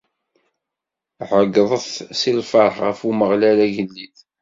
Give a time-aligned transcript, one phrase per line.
[1.29, 1.85] Ɛeyyḍet
[2.19, 4.15] si lferḥ ɣer Umeɣlal, agellid!